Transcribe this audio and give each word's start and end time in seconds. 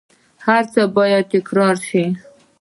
هرڅه 0.45 0.81
به 0.93 0.93
بیا 0.95 1.19
تکرار 1.33 1.75
شي 1.87 2.03